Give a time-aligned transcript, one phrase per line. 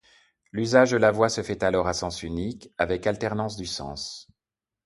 [0.51, 4.27] L'usage de la voie se fait alors à sens unique, avec alternance du sens.